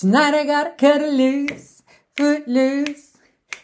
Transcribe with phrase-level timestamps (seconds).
[0.00, 1.82] Tonight I gotta cut it loose,
[2.16, 3.16] foot loose,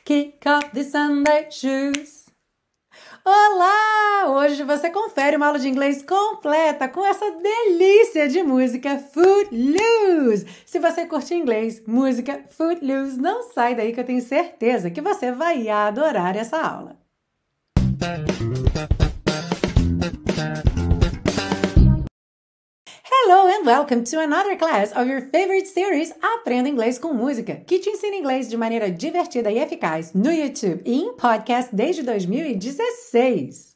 [0.05, 2.29] kick off the Sunday shoes.
[3.25, 4.31] Olá!
[4.31, 10.45] Hoje você confere uma aula de inglês completa com essa delícia de música Footloose.
[10.67, 15.31] Se você curte inglês, música Footloose, não sai daí que eu tenho certeza que você
[15.31, 16.97] vai adorar essa aula.
[23.65, 27.89] And welcome to another class of your favorite series Aprenda Inglês com Música, que te
[27.89, 33.75] ensina inglês de maneira divertida e eficaz no YouTube e em podcast desde 2016.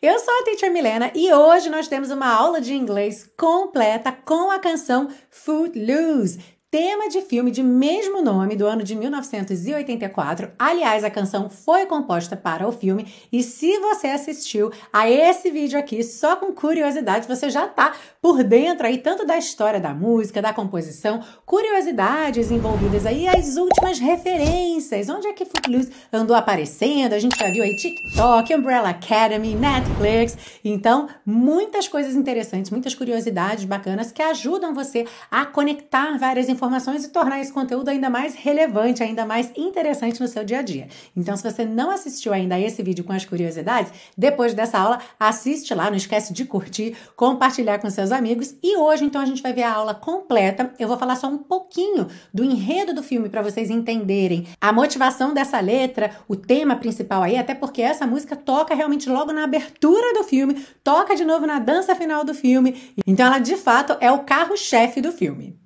[0.00, 4.50] Eu sou a Teacher Milena e hoje nós temos uma aula de inglês completa com
[4.50, 6.40] a canção Footloose,
[6.72, 10.52] tema de filme de mesmo nome do ano de 1984.
[10.58, 13.12] Aliás, a canção foi composta para o filme.
[13.30, 18.42] E se você assistiu a esse vídeo aqui só com curiosidade, você já tá por
[18.42, 25.10] dentro aí tanto da história da música, da composição, curiosidades envolvidas aí, as últimas referências,
[25.10, 30.38] onde é que Footloose andou aparecendo, a gente já viu aí TikTok, Umbrella Academy, Netflix,
[30.64, 37.04] então muitas coisas interessantes, muitas curiosidades bacanas que ajudam você a conectar várias informações informações
[37.04, 40.86] e tornar esse conteúdo ainda mais relevante, ainda mais interessante no seu dia a dia.
[41.16, 45.74] Então, se você não assistiu ainda esse vídeo com as curiosidades, depois dessa aula, assiste
[45.74, 48.54] lá, não esquece de curtir, compartilhar com seus amigos.
[48.62, 50.72] E hoje, então, a gente vai ver a aula completa.
[50.78, 55.34] Eu vou falar só um pouquinho do enredo do filme para vocês entenderem a motivação
[55.34, 60.14] dessa letra, o tema principal aí, até porque essa música toca realmente logo na abertura
[60.14, 62.94] do filme, toca de novo na dança final do filme.
[63.04, 65.61] Então, ela de fato é o carro-chefe do filme.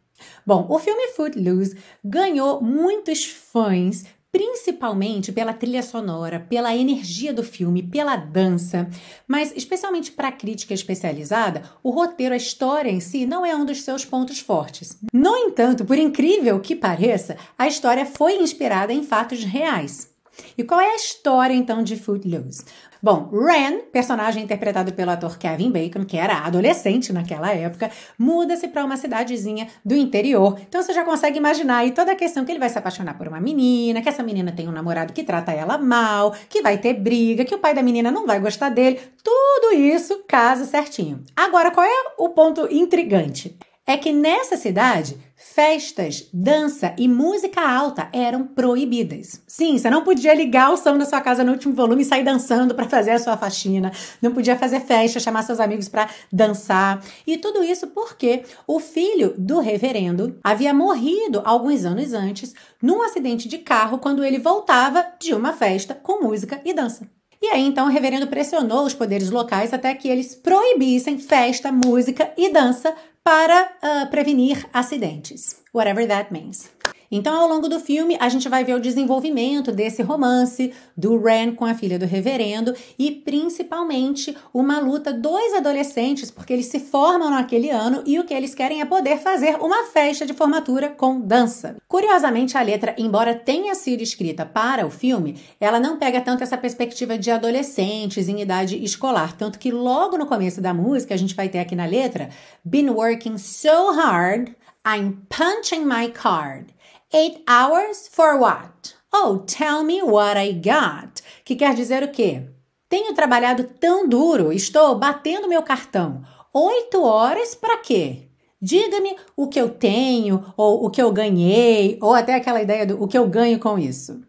[0.47, 7.83] Bom, o filme Footloose ganhou muitos fãs principalmente pela trilha sonora, pela energia do filme,
[7.83, 8.87] pela dança,
[9.27, 13.65] mas especialmente para a crítica especializada, o roteiro, a história em si não é um
[13.65, 14.99] dos seus pontos fortes.
[15.11, 20.15] No entanto, por incrível que pareça, a história foi inspirada em fatos reais.
[20.57, 22.65] E qual é a história então de Footloose?
[23.03, 28.85] Bom, Ren, personagem interpretado pelo ator Kevin Bacon, que era adolescente naquela época, muda-se para
[28.85, 30.59] uma cidadezinha do interior.
[30.69, 33.29] Então você já consegue imaginar aí toda a questão que ele vai se apaixonar por
[33.29, 36.95] uma menina, que essa menina tem um namorado que trata ela mal, que vai ter
[36.95, 38.99] briga, que o pai da menina não vai gostar dele.
[39.23, 41.23] Tudo isso casa certinho.
[41.37, 43.57] Agora, qual é o ponto intrigante?
[43.87, 49.41] É que nessa cidade, festas, dança e música alta eram proibidas.
[49.47, 52.25] Sim, você não podia ligar o som da sua casa no último volume e sair
[52.25, 57.01] dançando para fazer a sua faxina, não podia fazer festa, chamar seus amigos para dançar.
[57.25, 63.47] E tudo isso porque o filho do reverendo havia morrido alguns anos antes num acidente
[63.47, 67.09] de carro quando ele voltava de uma festa com música e dança.
[67.41, 72.33] E aí, então, o reverendo pressionou os poderes locais até que eles proibissem festa, música
[72.37, 72.95] e dança
[73.27, 75.61] para uh, prevenir acidentes.
[75.73, 76.71] Whatever that means.
[77.11, 81.55] Então, ao longo do filme, a gente vai ver o desenvolvimento desse romance do Ren
[81.55, 87.31] com a filha do reverendo e principalmente uma luta dos adolescentes, porque eles se formam
[87.31, 91.21] naquele ano e o que eles querem é poder fazer uma festa de formatura com
[91.21, 91.77] dança.
[91.89, 96.59] Curiosamente, a letra, embora tenha sido escrita para o filme, ela não pega tanto essa
[96.59, 101.35] perspectiva de adolescentes em idade escolar, tanto que logo no começo da música a gente
[101.35, 102.29] vai ter aqui na letra
[102.65, 106.76] Been working so hard, I'm punching my card.
[107.15, 108.97] Eight hours for what?
[109.15, 111.23] Oh, tell me what I got.
[111.45, 112.49] Que quer dizer o quê?
[112.89, 116.25] Tenho trabalhado tão duro, estou batendo meu cartão.
[116.53, 118.29] Oito horas para quê?
[118.61, 123.01] Diga-me o que eu tenho, ou o que eu ganhei, ou até aquela ideia do
[123.01, 124.21] o que eu ganho com isso.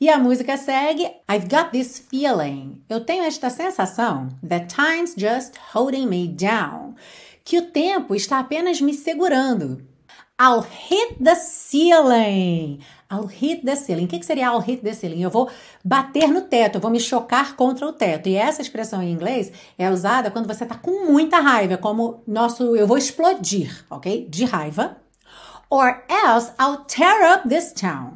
[0.00, 2.82] E a música segue: I've got this feeling.
[2.88, 6.96] Eu tenho esta sensação that time's just holding me down.
[7.44, 9.88] Que o tempo está apenas me segurando.
[10.40, 12.80] I'll hit the ceiling.
[13.10, 14.06] I'll hit the ceiling.
[14.06, 15.20] O que, que seria I'll hit the ceiling?
[15.20, 15.50] Eu vou
[15.84, 18.26] bater no teto, eu vou me chocar contra o teto.
[18.26, 22.74] E essa expressão em inglês é usada quando você está com muita raiva, como nosso
[22.74, 24.26] eu vou explodir, ok?
[24.30, 24.96] De raiva.
[25.68, 28.14] Or else I'll tear up this town.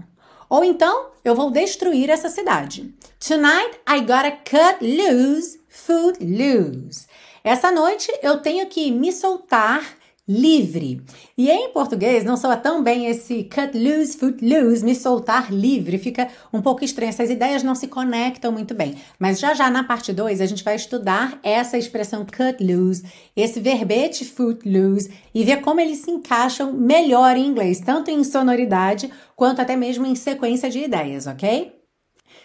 [0.49, 2.95] Ou então eu vou destruir essa cidade.
[3.21, 7.07] Tonight I gotta cut loose, food loose.
[7.43, 9.85] Essa noite eu tenho que me soltar
[10.27, 11.03] livre.
[11.37, 15.99] E em português não soa tão bem esse cut loose, foot loose, me soltar livre.
[15.99, 18.95] Fica um pouco estranho, essas ideias não se conectam muito bem.
[19.19, 23.05] Mas já já na parte 2 a gente vai estudar essa expressão cut loose,
[23.37, 28.25] esse verbete foot loose e ver como eles se encaixam melhor em inglês, tanto em
[28.25, 31.73] sonoridade quanto até mesmo em sequência de ideias, ok?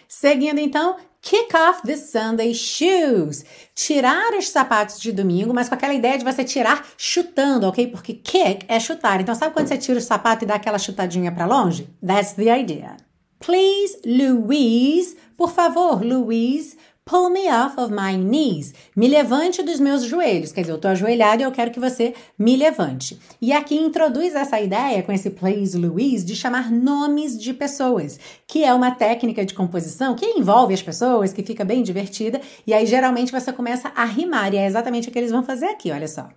[0.06, 3.44] Seguindo então, Kick off the Sunday shoes.
[3.74, 7.88] Tirar os sapatos de domingo, mas com aquela ideia de você tirar chutando, ok?
[7.88, 9.20] Porque kick é chutar.
[9.20, 11.88] Então, sabe quando você tira o sapato e dá aquela chutadinha para longe?
[12.04, 12.96] That's the idea.
[13.38, 15.16] Please, Louise.
[15.36, 16.76] Por favor, Louise.
[17.10, 18.72] Pull me off of my knees.
[18.94, 20.52] Me levante dos meus joelhos.
[20.52, 23.18] Quer dizer, eu estou ajoelhado e eu quero que você me levante.
[23.42, 28.62] E aqui introduz essa ideia com esse Please Louise de chamar nomes de pessoas, que
[28.62, 32.40] é uma técnica de composição que envolve as pessoas, que fica bem divertida.
[32.64, 34.54] E aí geralmente você começa a rimar.
[34.54, 36.28] E é exatamente o que eles vão fazer aqui, olha só.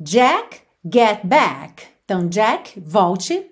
[0.00, 1.82] Jack, get back.
[2.06, 3.44] Então, Jack, volte.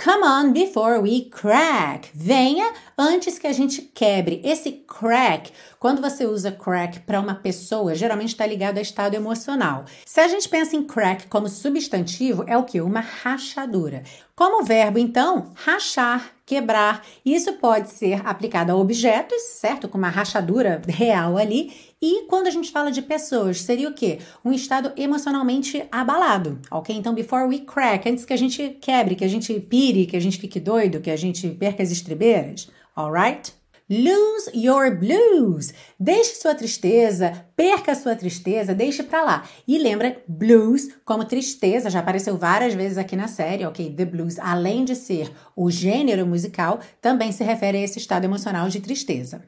[0.00, 2.08] Come on before we crack.
[2.14, 4.40] Venha antes que a gente quebre.
[4.44, 5.50] Esse crack,
[5.80, 9.86] quando você usa crack para uma pessoa, geralmente está ligado a estado emocional.
[10.06, 12.80] Se a gente pensa em crack como substantivo, é o que?
[12.80, 14.04] Uma rachadura.
[14.38, 17.04] Como verbo, então, rachar, quebrar.
[17.26, 19.88] Isso pode ser aplicado a objetos, certo?
[19.88, 21.72] Com uma rachadura real ali.
[22.00, 24.20] E quando a gente fala de pessoas, seria o quê?
[24.44, 26.94] Um estado emocionalmente abalado, ok?
[26.94, 30.20] Então, before we crack, antes que a gente quebre, que a gente pire, que a
[30.20, 33.57] gente fique doido, que a gente perca as estribeiras, alright?
[33.90, 35.72] Lose your blues.
[35.98, 39.44] Deixe sua tristeza, perca sua tristeza, deixe pra lá.
[39.66, 43.90] E lembra, blues como tristeza, já apareceu várias vezes aqui na série, ok?
[43.94, 48.68] The blues, além de ser o gênero musical, também se refere a esse estado emocional
[48.68, 49.42] de tristeza.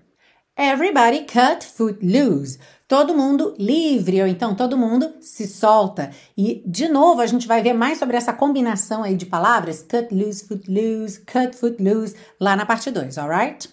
[0.57, 2.59] Everybody cut foot loose.
[2.89, 6.11] Todo mundo livre, ou então todo mundo se solta.
[6.37, 10.15] E, de novo, a gente vai ver mais sobre essa combinação aí de palavras, cut
[10.15, 13.69] loose, foot loose, cut foot loose, lá na parte 2, alright?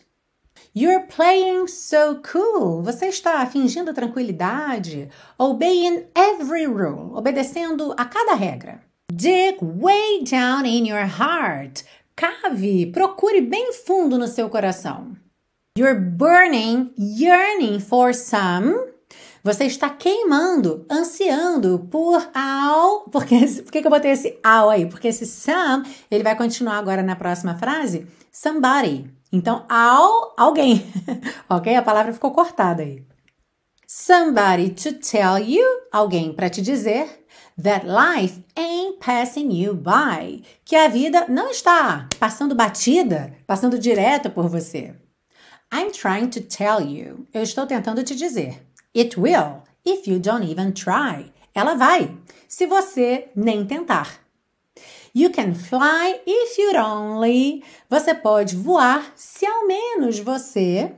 [0.80, 2.84] You're playing so cool.
[2.84, 5.10] Você está fingindo tranquilidade.
[5.36, 7.18] Obeying every rule.
[7.18, 8.84] Obedecendo a cada regra.
[9.12, 11.84] Dig way down in your heart.
[12.16, 15.18] Cave, procure bem fundo no seu coração.
[15.80, 18.76] You're burning, yearning for some.
[19.44, 23.10] Você está queimando, ansiando por ao.
[23.10, 24.86] Por que, por que eu botei esse ao aí?
[24.86, 28.06] Porque esse some, ele vai continuar agora na próxima frase.
[28.32, 29.17] Somebody.
[29.32, 30.86] Então, ao alguém.
[31.50, 31.76] ok?
[31.76, 33.06] A palavra ficou cortada aí.
[33.86, 35.64] Somebody to tell you.
[35.92, 37.26] Alguém para te dizer.
[37.62, 40.44] That life ain't passing you by.
[40.64, 44.94] Que a vida não está passando batida, passando direto por você.
[45.74, 47.28] I'm trying to tell you.
[47.34, 48.62] Eu estou tentando te dizer.
[48.96, 51.32] It will, if you don't even try.
[51.54, 52.16] Ela vai,
[52.48, 54.20] se você nem tentar.
[55.19, 57.64] You can fly if you only.
[57.90, 60.94] Você pode voar se ao menos você.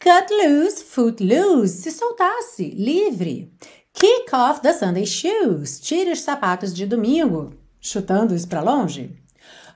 [0.00, 1.82] Cut loose, foot loose.
[1.82, 3.52] Se soltasse, livre.
[3.92, 5.80] Kick off the Sunday shoes.
[5.80, 9.10] Tire os sapatos de domingo, chutando-os para longe.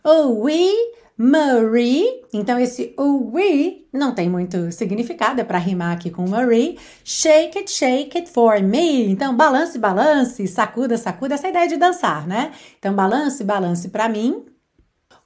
[0.04, 0.72] Oh, we
[1.20, 6.78] Marie, então esse we não tem muito significado, é para rimar aqui com Marie.
[7.02, 9.10] Shake it, shake it for me.
[9.10, 12.52] Então, balance, balance, sacuda, sacuda, essa ideia de dançar, né?
[12.78, 14.46] Então, balance, balance para mim.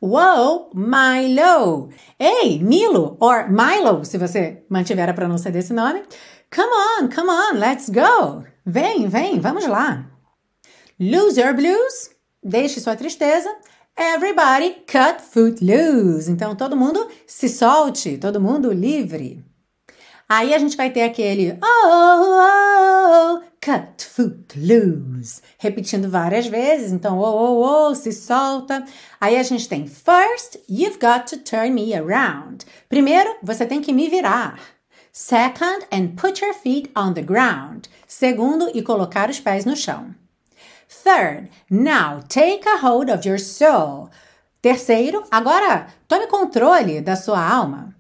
[0.00, 1.90] Whoa, Milo.
[2.18, 6.04] Ei, Milo, or Milo, se você mantiver a pronúncia desse nome.
[6.50, 8.44] Come on, come on, let's go.
[8.64, 10.06] Vem, vem, vamos lá.
[10.98, 12.10] Lose your blues.
[12.42, 13.48] Deixe sua tristeza.
[13.96, 16.30] Everybody cut foot loose.
[16.30, 19.44] Então todo mundo se solte, todo mundo livre.
[20.28, 26.90] Aí a gente vai ter aquele oh, oh, oh, cut foot loose, repetindo várias vezes.
[26.90, 28.82] Então oh, oh, oh, se solta.
[29.20, 32.64] Aí a gente tem first, you've got to turn me around.
[32.88, 34.58] Primeiro, você tem que me virar.
[35.12, 37.86] Second, and put your feet on the ground.
[38.08, 40.14] Segundo, e colocar os pés no chão.
[40.92, 44.10] Third, now take a hold of your soul.
[44.62, 47.96] Terceiro, agora tome controle da sua alma.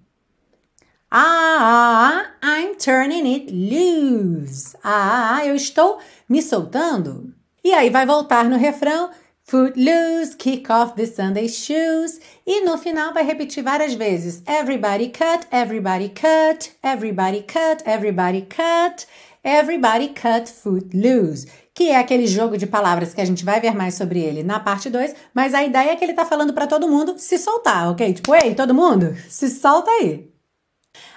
[1.10, 4.76] Ah, I'm turning it loose.
[4.84, 7.34] Ah, eu estou me soltando.
[7.64, 9.10] E aí vai voltar no refrão.
[9.42, 12.20] Foot loose, kick off the Sunday shoes.
[12.46, 14.42] E no final vai repetir várias vezes.
[14.46, 19.06] Everybody cut, everybody cut, everybody cut, everybody cut,
[19.42, 23.74] everybody cut foot loose que é aquele jogo de palavras que a gente vai ver
[23.74, 26.66] mais sobre ele na parte 2, mas a ideia é que ele tá falando para
[26.66, 28.12] todo mundo se soltar, ok?
[28.12, 30.32] Tipo, ei, todo mundo, se solta aí.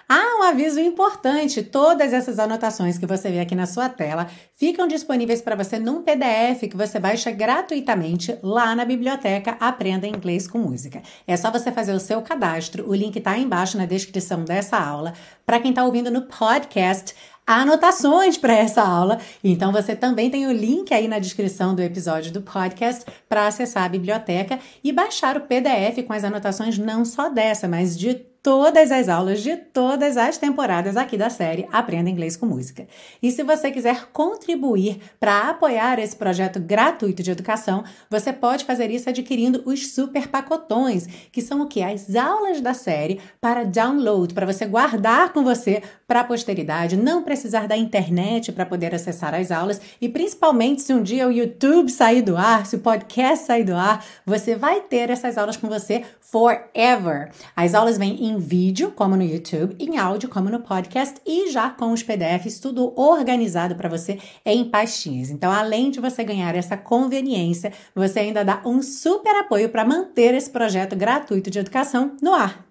[0.07, 4.88] Ah, um aviso importante: todas essas anotações que você vê aqui na sua tela ficam
[4.88, 10.59] disponíveis para você num PDF que você baixa gratuitamente lá na biblioteca Aprenda Inglês com
[10.59, 11.01] Música.
[11.25, 15.13] É só você fazer o seu cadastro, o link está embaixo na descrição dessa aula.
[15.43, 19.19] Para quem está ouvindo no podcast, anotações para essa aula.
[19.43, 23.83] Então você também tem o link aí na descrição do episódio do podcast para acessar
[23.83, 28.91] a biblioteca e baixar o PDF com as anotações não só dessa, mas de todas
[28.91, 32.87] as aulas de todas as temporadas aqui da série Aprenda Inglês com Música.
[33.19, 38.91] E se você quiser contribuir para apoiar esse projeto gratuito de educação, você pode fazer
[38.91, 41.81] isso adquirindo os super pacotões, que são o que?
[41.81, 47.23] As aulas da série para download, para você guardar com você para a posteridade, não
[47.23, 51.89] precisar da internet para poder acessar as aulas e principalmente se um dia o YouTube
[51.89, 55.67] sair do ar, se o podcast sair do ar, você vai ter essas aulas com
[55.67, 57.32] você forever.
[57.55, 61.70] As aulas vêm em vídeo, como no YouTube, em áudio, como no podcast e já
[61.70, 65.29] com os PDFs tudo organizado para você em pastinhas.
[65.29, 70.34] Então, além de você ganhar essa conveniência, você ainda dá um super apoio para manter
[70.34, 72.65] esse projeto gratuito de educação no ar.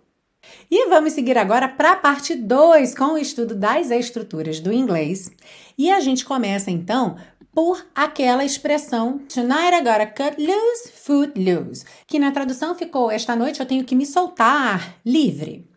[0.70, 5.30] E vamos seguir agora para a parte 2 com o estudo das estruturas do inglês.
[5.76, 7.16] E a gente começa então
[7.52, 13.36] por aquela expressão Tonight I gotta cut loose, foot loose, que na tradução ficou Esta
[13.36, 15.68] noite eu tenho que me soltar livre.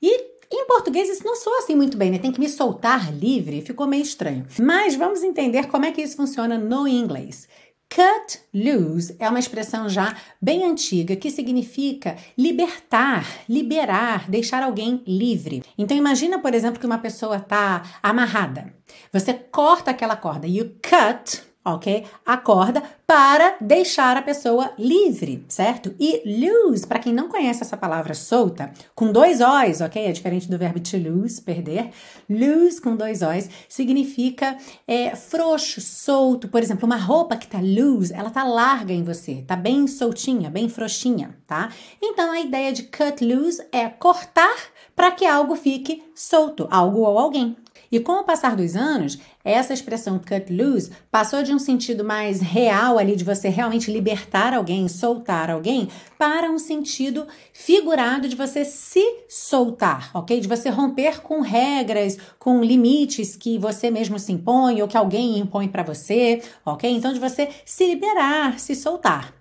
[0.00, 2.18] E em português isso não soa assim muito bem, né?
[2.18, 4.46] Tem que me soltar livre, ficou meio estranho.
[4.60, 7.48] Mas vamos entender como é que isso funciona no inglês.
[7.88, 15.62] Cut loose é uma expressão já bem antiga que significa libertar, liberar, deixar alguém livre.
[15.78, 18.74] Então imagina, por exemplo, que uma pessoa está amarrada.
[19.12, 21.42] Você corta aquela corda, you cut
[21.74, 22.04] ok?
[22.24, 25.94] A corda para deixar a pessoa livre, certo?
[25.98, 30.06] E lose, para quem não conhece essa palavra solta, com dois O's, ok?
[30.06, 31.90] É diferente do verbo to lose, perder.
[32.28, 34.56] Lose com dois O's significa
[34.86, 36.48] é, frouxo, solto.
[36.48, 40.50] Por exemplo, uma roupa que tá loose, ela tá larga em você, tá bem soltinha,
[40.50, 41.70] bem frouxinha, tá?
[42.02, 44.56] Então a ideia de cut loose é cortar
[44.94, 47.56] para que algo fique solto, algo ou alguém,
[47.96, 52.42] e com o passar dos anos, essa expressão cut loose passou de um sentido mais
[52.42, 55.88] real ali de você realmente libertar alguém, soltar alguém,
[56.18, 60.38] para um sentido figurado de você se soltar, ok?
[60.38, 65.38] De você romper com regras, com limites que você mesmo se impõe ou que alguém
[65.38, 66.90] impõe para você, ok?
[66.90, 69.32] Então, de você se liberar, se soltar.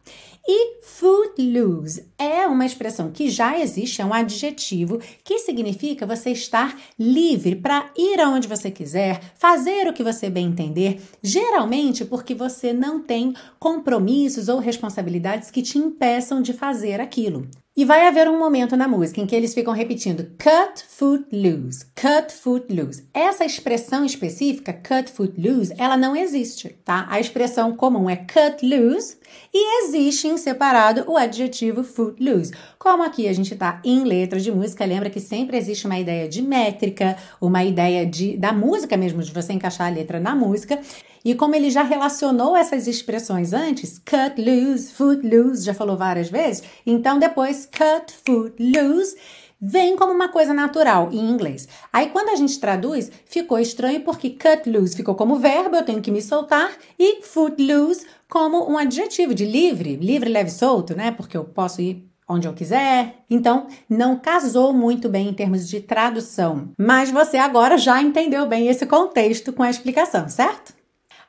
[0.48, 6.80] E footloose é uma expressão que já existe, é um adjetivo que significa você estar
[7.00, 12.72] livre para ir aonde você quiser, fazer o que você bem entender, geralmente porque você
[12.72, 17.48] não tem compromissos ou responsabilidades que te impeçam de fazer aquilo.
[17.78, 21.86] E vai haver um momento na música em que eles ficam repetindo cut foot loose,
[21.94, 23.06] cut foot loose.
[23.14, 27.06] Essa expressão específica, cut foot loose, ela não existe, tá?
[27.10, 29.18] A expressão comum é cut loose
[29.54, 32.54] e existe em separado o adjetivo foot loose.
[32.80, 36.30] Como aqui a gente tá em letra de música, lembra que sempre existe uma ideia
[36.30, 40.80] de métrica, uma ideia de da música mesmo, de você encaixar a letra na música.
[41.26, 46.30] E como ele já relacionou essas expressões antes, cut loose, foot loose, já falou várias
[46.30, 49.18] vezes, então depois cut, foot loose
[49.60, 51.68] vem como uma coisa natural em inglês.
[51.92, 56.02] Aí quando a gente traduz, ficou estranho porque cut loose ficou como verbo, eu tenho
[56.02, 61.10] que me soltar, e foot loose como um adjetivo de livre, livre, leve, solto, né?
[61.12, 63.24] Porque eu posso ir onde eu quiser.
[63.30, 66.70] Então, não casou muito bem em termos de tradução.
[66.78, 70.75] Mas você agora já entendeu bem esse contexto com a explicação, certo?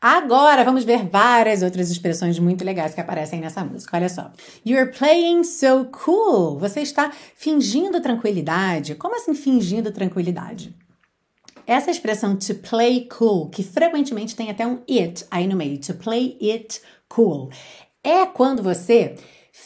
[0.09, 3.97] Agora vamos ver várias outras expressões muito legais que aparecem nessa música.
[3.97, 4.31] Olha só.
[4.65, 6.57] You're playing so cool.
[6.61, 8.95] Você está fingindo tranquilidade.
[8.95, 10.73] Como assim fingindo tranquilidade?
[11.67, 15.95] Essa expressão to play cool, que frequentemente tem até um it aí no meio, to
[15.95, 17.51] play it cool,
[18.05, 19.17] é quando você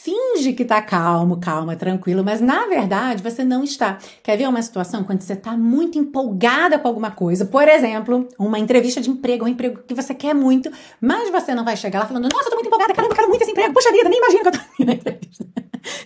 [0.03, 3.99] finge que tá calmo, calma, tranquilo, mas na verdade você não está.
[4.23, 7.45] Quer ver uma situação quando você tá muito empolgada com alguma coisa?
[7.45, 11.63] Por exemplo, uma entrevista de emprego, um emprego que você quer muito, mas você não
[11.63, 13.73] vai chegar lá falando: Nossa, eu tô muito empolgada, caramba, eu quero muito esse emprego,
[13.73, 15.45] puxa vida, nem imagino que eu tô na entrevista.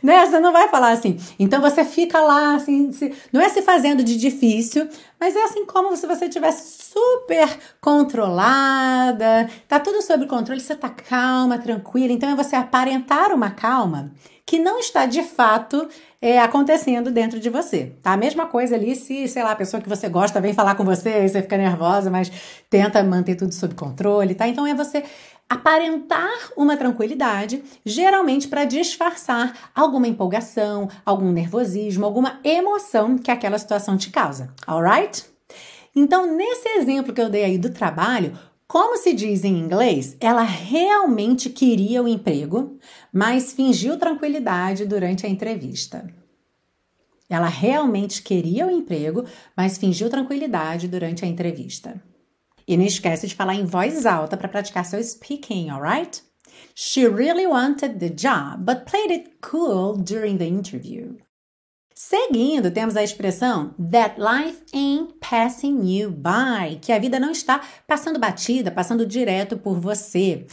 [0.04, 0.26] né?
[0.26, 1.18] Você não vai falar assim.
[1.40, 4.88] Então você fica lá, assim, se, não é se fazendo de difícil,
[5.20, 10.90] mas é assim como se você tivesse super controlada, tá tudo sob controle, você tá
[10.90, 12.14] calma, tranquila.
[12.14, 14.12] Então é você aparentar uma calma
[14.46, 15.88] que não está de fato
[16.22, 17.94] é, acontecendo dentro de você.
[18.02, 18.14] Tá?
[18.14, 20.84] A mesma coisa ali se, sei lá, a pessoa que você gosta vem falar com
[20.84, 22.32] você e você fica nervosa, mas
[22.70, 24.48] tenta manter tudo sob controle, tá?
[24.48, 25.04] Então é você
[25.50, 33.98] aparentar uma tranquilidade, geralmente para disfarçar alguma empolgação, algum nervosismo, alguma emoção que aquela situação
[33.98, 34.54] te causa.
[34.66, 35.26] Alright?
[35.96, 38.38] Então, nesse exemplo que eu dei aí do trabalho,
[38.68, 42.78] como se diz em inglês, ela realmente queria o emprego,
[43.14, 46.12] mas fingiu tranquilidade durante a entrevista.
[47.30, 49.26] Ela realmente queria o emprego,
[49.56, 52.02] mas fingiu tranquilidade durante a entrevista.
[52.68, 56.24] E não esquece de falar em voz alta para praticar seu speaking, alright?
[56.74, 61.18] She really wanted the job, but played it cool during the interview.
[61.94, 67.62] Seguindo, temos a expressão that life ain't passing you by, que a vida não está
[67.88, 70.46] passando batida, passando direto por você.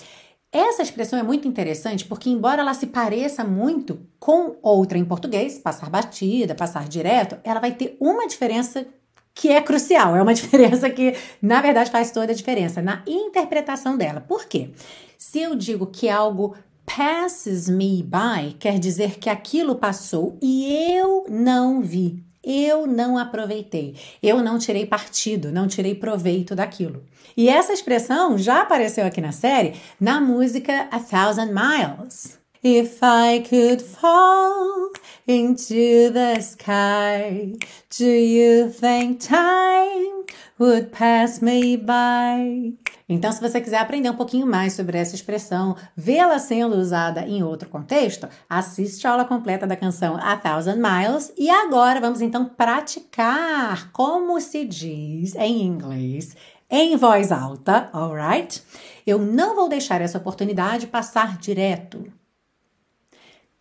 [0.52, 5.58] Essa expressão é muito interessante porque, embora ela se pareça muito com outra em português,
[5.58, 8.86] passar batida, passar direto, ela vai ter uma diferença
[9.34, 13.96] que é crucial, é uma diferença que, na verdade, faz toda a diferença na interpretação
[13.96, 14.20] dela.
[14.20, 14.70] Por quê?
[15.18, 21.26] Se eu digo que algo passes me by, quer dizer que aquilo passou e eu
[21.28, 22.22] não vi.
[22.44, 27.04] Eu não aproveitei, eu não tirei partido, não tirei proveito daquilo.
[27.36, 32.41] E essa expressão já apareceu aqui na série na música A Thousand Miles.
[32.64, 34.92] If I could fall
[35.26, 37.54] into the sky,
[37.98, 40.26] do you think time
[40.60, 42.78] would pass me by?
[43.08, 47.42] Então, se você quiser aprender um pouquinho mais sobre essa expressão, vê-la sendo usada em
[47.42, 51.32] outro contexto, assiste a aula completa da canção A Thousand Miles.
[51.36, 56.36] E agora vamos então praticar como se diz em inglês
[56.70, 58.62] em voz alta, alright?
[59.04, 62.21] Eu não vou deixar essa oportunidade passar direto.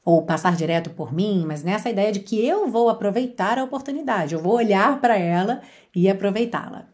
[0.03, 4.34] Ou passar direto por mim, mas nessa ideia de que eu vou aproveitar a oportunidade,
[4.34, 5.62] eu vou olhar para ela
[5.96, 6.88] e aproveitá-la.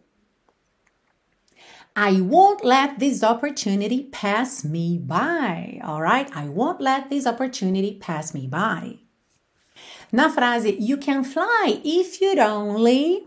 [1.95, 5.79] I won't let this opportunity pass me by.
[5.83, 6.29] All right?
[6.35, 8.99] I won't let this opportunity pass me by.
[10.11, 13.25] Na frase You can fly if you'd only.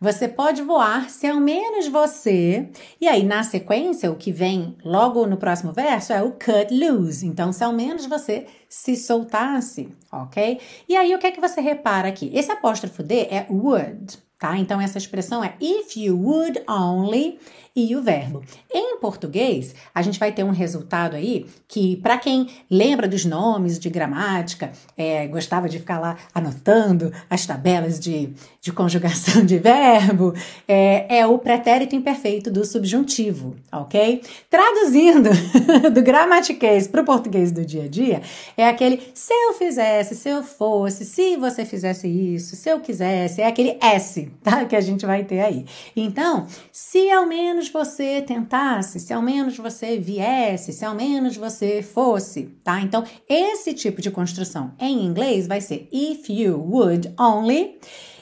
[0.00, 2.68] Você pode voar se ao menos você.
[3.00, 7.26] E aí, na sequência, o que vem logo no próximo verso é o cut loose.
[7.26, 10.60] Então, se ao menos você se soltasse, ok?
[10.88, 12.30] E aí, o que é que você repara aqui?
[12.34, 14.56] Esse apóstrofo D é would tá?
[14.56, 17.38] Então essa expressão é if you would only
[17.76, 18.42] e o verbo.
[18.72, 23.78] Em português, a gente vai ter um resultado aí que, para quem lembra dos nomes
[23.78, 28.30] de gramática, é, gostava de ficar lá anotando as tabelas de,
[28.62, 30.32] de conjugação de verbo,
[30.66, 34.22] é, é o pretérito imperfeito do subjuntivo, ok?
[34.48, 35.30] Traduzindo
[35.92, 38.22] do gramatiquês para o português do dia a dia,
[38.56, 43.42] é aquele se eu fizesse, se eu fosse, se você fizesse isso, se eu quisesse,
[43.42, 44.64] é aquele S, tá?
[44.64, 45.66] Que a gente vai ter aí.
[45.94, 47.26] Então, se ao
[47.66, 52.80] menos você tentasse, se ao menos você viesse, se ao menos você fosse, tá?
[52.80, 57.78] Então, esse tipo de construção em inglês vai ser if you would only.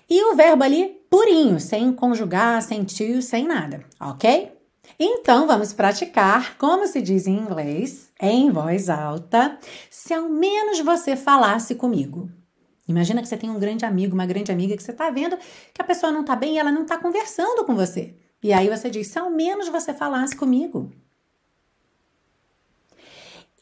[0.09, 4.53] E o verbo ali purinho, sem conjugar, sem to, sem nada, ok?
[4.99, 9.59] Então, vamos praticar como se diz em inglês, em voz alta,
[9.91, 12.31] se ao menos você falasse comigo.
[12.87, 15.37] Imagina que você tem um grande amigo, uma grande amiga que você está vendo
[15.73, 18.15] que a pessoa não está bem e ela não está conversando com você.
[18.45, 20.93] E aí você diz: se ao menos você falasse comigo.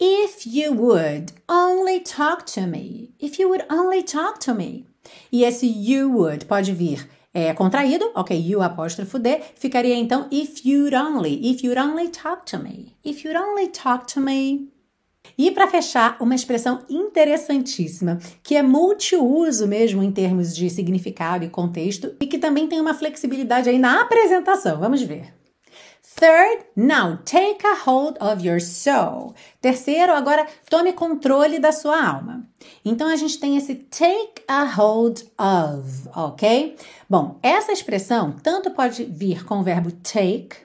[0.00, 3.14] If you would only talk to me.
[3.20, 4.84] If you would only talk to me.
[5.30, 8.36] E esse you would pode vir é, contraído, ok?
[8.36, 11.48] You apóstrofo D, ficaria então if you'd only.
[11.48, 12.96] If you'd only talk to me.
[13.04, 14.71] If you'd only talk to me.
[15.36, 21.48] E para fechar, uma expressão interessantíssima, que é multiuso mesmo em termos de significado e
[21.48, 24.78] contexto, e que também tem uma flexibilidade aí na apresentação.
[24.78, 25.32] Vamos ver.
[26.14, 29.34] Third, now take a hold of your soul.
[29.60, 32.46] Terceiro, agora tome controle da sua alma.
[32.84, 36.76] Então a gente tem esse take a hold of, ok?
[37.08, 40.56] Bom, essa expressão tanto pode vir com o verbo take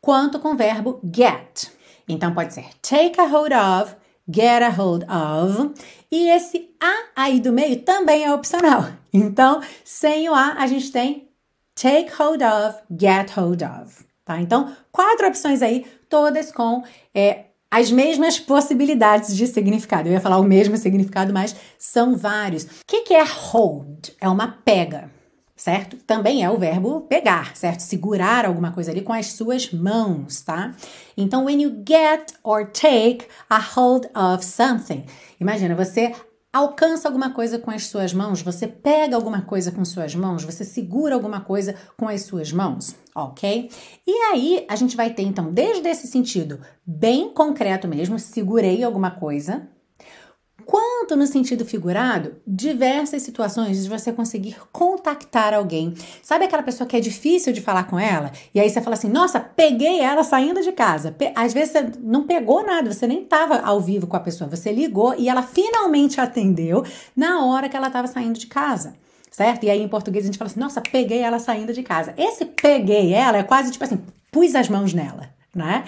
[0.00, 1.75] quanto com o verbo get.
[2.08, 3.96] Então pode ser take a hold of,
[4.28, 5.74] get a hold of.
[6.10, 8.86] E esse a aí do meio também é opcional.
[9.18, 11.30] Então, sem o a, a gente tem
[11.74, 14.04] take hold of, get hold of.
[14.26, 14.38] Tá?
[14.42, 16.82] Então, quatro opções aí, todas com
[17.14, 20.08] é, as mesmas possibilidades de significado.
[20.08, 22.64] Eu ia falar o mesmo significado, mas são vários.
[22.64, 24.10] O que, que é hold?
[24.20, 25.10] É uma pega
[25.66, 25.96] certo?
[26.06, 27.80] Também é o verbo pegar, certo?
[27.80, 30.72] Segurar alguma coisa ali com as suas mãos, tá?
[31.16, 35.04] Então, when you get or take a hold of something.
[35.40, 36.14] Imagina, você
[36.52, 40.64] alcança alguma coisa com as suas mãos, você pega alguma coisa com suas mãos, você
[40.64, 43.68] segura alguma coisa com as suas mãos, ok?
[44.06, 49.10] E aí a gente vai ter então, desde esse sentido bem concreto mesmo, segurei alguma
[49.10, 49.68] coisa,
[50.66, 55.94] quanto no sentido figurado, diversas situações de você conseguir contactar alguém.
[56.22, 58.32] Sabe aquela pessoa que é difícil de falar com ela?
[58.52, 61.14] E aí você fala assim: nossa, peguei ela saindo de casa.
[61.36, 64.72] Às vezes você não pegou nada, você nem estava ao vivo com a pessoa, você
[64.72, 68.94] ligou e ela finalmente atendeu na hora que ela estava saindo de casa
[69.30, 69.64] certo?
[69.64, 72.14] E aí em português a gente fala assim: nossa, peguei ela saindo de casa.
[72.16, 74.02] Esse peguei ela é quase tipo assim,
[74.32, 75.84] pus as mãos nela, né?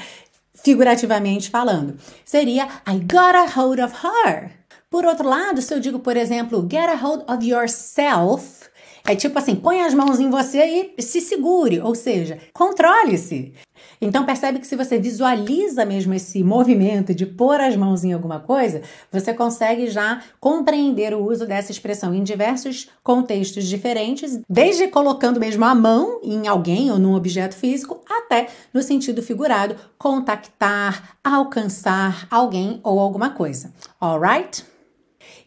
[0.52, 1.96] Figurativamente falando.
[2.26, 4.58] Seria I got a hold of her.
[4.90, 8.68] Por outro lado, se eu digo, por exemplo, get a hold of yourself,
[9.06, 13.52] é tipo assim, põe as mãos em você e se segure, ou seja, controle-se.
[14.00, 18.40] Então percebe que se você visualiza mesmo esse movimento de pôr as mãos em alguma
[18.40, 18.80] coisa,
[19.12, 25.64] você consegue já compreender o uso dessa expressão em diversos contextos diferentes, desde colocando mesmo
[25.64, 32.80] a mão em alguém ou num objeto físico, até no sentido figurado, contactar, alcançar alguém
[32.82, 33.72] ou alguma coisa.
[34.00, 34.77] Alright?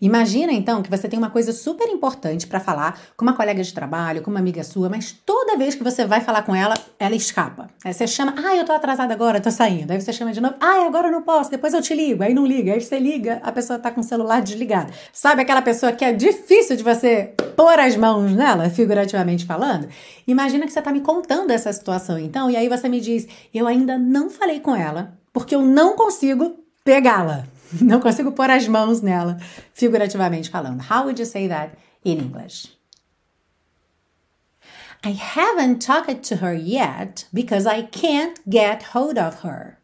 [0.01, 3.71] Imagina então que você tem uma coisa super importante para falar com uma colega de
[3.71, 7.15] trabalho, com uma amiga sua, mas toda vez que você vai falar com ela, ela
[7.15, 7.69] escapa.
[7.85, 9.91] Aí você chama, ah, eu tô atrasada agora, tô saindo.
[9.91, 12.23] Aí você chama de novo, ah, agora eu não posso, depois eu te ligo.
[12.23, 14.91] Aí não liga, aí você liga, a pessoa tá com o celular desligado.
[15.13, 19.87] Sabe aquela pessoa que é difícil de você pôr as mãos nela, figurativamente falando?
[20.25, 23.67] Imagina que você tá me contando essa situação então, e aí você me diz, eu
[23.67, 27.45] ainda não falei com ela, porque eu não consigo pegá-la.
[27.81, 29.37] Não consigo pôr as mãos nela,
[29.73, 30.81] figurativamente falando.
[30.81, 32.67] How would you say that in English?
[35.03, 39.79] I haven't talked to her yet because I can't get hold of her.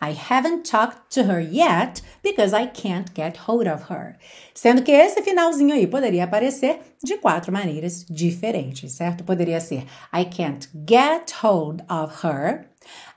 [0.00, 4.16] I haven't talked to her yet because I can't get hold of her.
[4.54, 9.24] Sendo que esse finalzinho aí poderia aparecer de quatro maneiras diferentes, certo?
[9.24, 12.66] Poderia ser I can't get hold of her,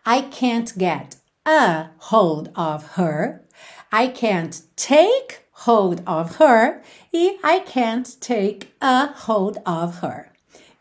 [0.06, 3.46] I can't get a hold of her,
[3.92, 10.28] I can't take hold of her e I can't take a hold of her.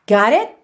[0.06, 0.58] Got it?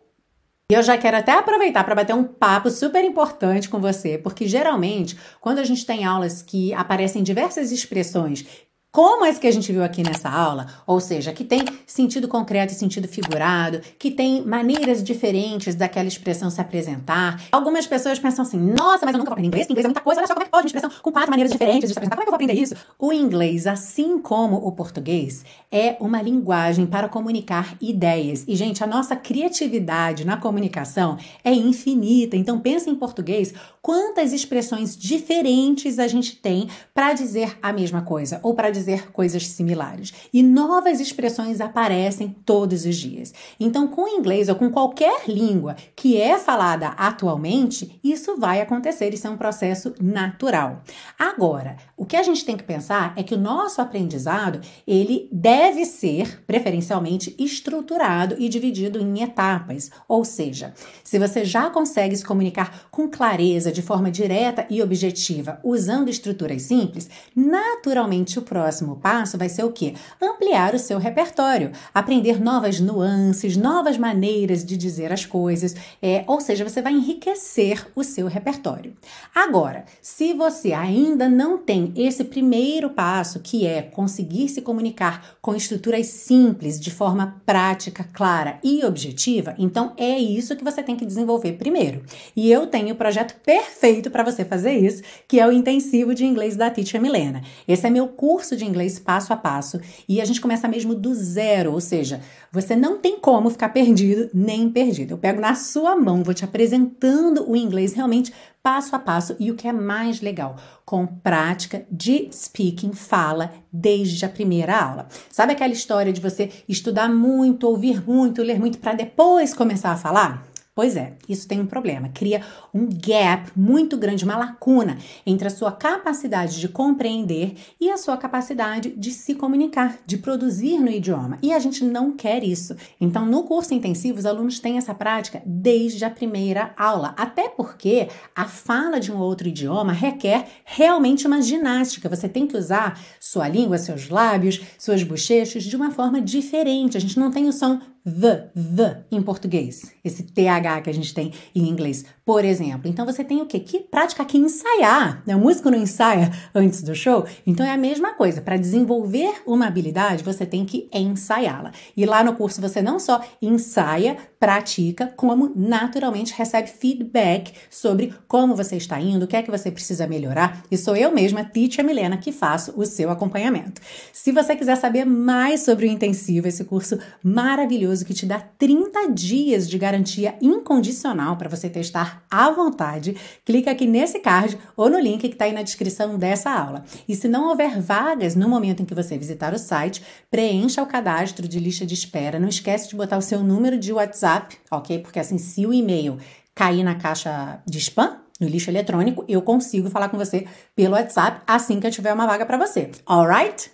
[0.70, 4.48] E eu já quero até aproveitar para bater um papo super importante com você, porque
[4.48, 8.46] geralmente, quando a gente tem aulas que aparecem diversas expressões
[8.94, 12.72] como esse que a gente viu aqui nessa aula, ou seja, que tem sentido concreto
[12.72, 17.42] e sentido figurado, que tem maneiras diferentes daquela expressão se apresentar.
[17.50, 20.20] Algumas pessoas pensam assim: nossa, mas eu nunca vou aprender inglês, inglês é muita coisa,
[20.20, 22.14] olha só como é que pode uma expressão com quatro maneiras diferentes de se apresentar,
[22.14, 22.76] como é que eu vou aprender isso?
[22.96, 28.44] O inglês, assim como o português, é uma linguagem para comunicar ideias.
[28.46, 32.36] E, gente, a nossa criatividade na comunicação é infinita.
[32.36, 33.52] Então, pensa em português,
[33.82, 39.10] quantas expressões diferentes a gente tem para dizer a mesma coisa, ou para dizer dizer
[39.10, 40.12] coisas similares.
[40.32, 43.32] E novas expressões aparecem todos os dias.
[43.58, 49.26] Então, com inglês ou com qualquer língua que é falada atualmente, isso vai acontecer, isso
[49.26, 50.82] é um processo natural.
[51.18, 55.84] Agora, o que a gente tem que pensar é que o nosso aprendizado, ele deve
[55.84, 59.90] ser preferencialmente estruturado e dividido em etapas.
[60.06, 65.58] Ou seja, se você já consegue se comunicar com clareza, de forma direta e objetiva,
[65.64, 69.94] usando estruturas simples, naturalmente o próximo próximo passo vai ser o quê?
[70.20, 76.40] Ampliar o seu repertório, aprender novas nuances, novas maneiras de dizer as coisas, é, ou
[76.40, 78.94] seja, você vai enriquecer o seu repertório.
[79.32, 85.54] Agora, se você ainda não tem esse primeiro passo, que é conseguir se comunicar com
[85.54, 91.06] estruturas simples, de forma prática, clara e objetiva, então é isso que você tem que
[91.06, 92.02] desenvolver primeiro.
[92.34, 96.24] E eu tenho o projeto perfeito para você fazer isso, que é o intensivo de
[96.24, 97.42] inglês da Teacher Milena.
[97.68, 100.94] Esse é meu curso de de inglês passo a passo e a gente começa mesmo
[100.94, 105.12] do zero, ou seja, você não tem como ficar perdido nem perdido.
[105.12, 109.50] Eu pego na sua mão, vou te apresentando o inglês realmente passo a passo e
[109.50, 115.06] o que é mais legal, com prática de speaking, fala desde a primeira aula.
[115.30, 119.96] Sabe aquela história de você estudar muito, ouvir muito, ler muito para depois começar a
[119.96, 120.53] falar?
[120.74, 122.08] Pois é, isso tem um problema.
[122.08, 122.42] Cria
[122.74, 128.16] um gap muito grande, uma lacuna entre a sua capacidade de compreender e a sua
[128.16, 131.38] capacidade de se comunicar, de produzir no idioma.
[131.40, 132.74] E a gente não quer isso.
[133.00, 137.14] Então, no curso intensivo, os alunos têm essa prática desde a primeira aula.
[137.16, 142.08] Até porque a fala de um outro idioma requer realmente uma ginástica.
[142.08, 146.96] Você tem que usar sua língua, seus lábios, suas bochechas de uma forma diferente.
[146.96, 151.14] A gente não tem o som the, the em português, esse TH que a gente
[151.14, 152.88] tem em inglês, por exemplo.
[152.88, 153.60] Então você tem o quê?
[153.60, 155.22] Que prática que ensaiar.
[155.26, 155.36] Né?
[155.36, 158.40] O músico não ensaia antes do show, então é a mesma coisa.
[158.40, 161.72] Para desenvolver uma habilidade, você tem que ensaiá-la.
[161.96, 168.54] E lá no curso você não só ensaia, pratica, como naturalmente recebe feedback sobre como
[168.54, 170.62] você está indo, o que é que você precisa melhorar.
[170.70, 173.80] E sou eu mesma, Titia Milena, que faço o seu acompanhamento.
[174.12, 179.10] Se você quiser saber mais sobre o intensivo, esse curso maravilhoso que te dá 30
[179.10, 184.98] dias de garantia incondicional para você testar à vontade, clica aqui nesse card ou no
[184.98, 186.84] link que está aí na descrição dessa aula.
[187.08, 190.86] E se não houver vagas no momento em que você visitar o site, preencha o
[190.86, 192.38] cadastro de lista de espera.
[192.38, 194.98] Não esquece de botar o seu número de WhatsApp, ok?
[195.00, 196.18] Porque assim, se o e-mail
[196.54, 201.42] cair na caixa de spam, no lixo eletrônico, eu consigo falar com você pelo WhatsApp
[201.46, 202.90] assim que eu tiver uma vaga para você.
[203.06, 203.70] Alright?